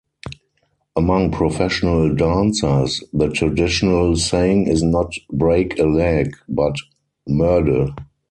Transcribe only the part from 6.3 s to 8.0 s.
but "merde".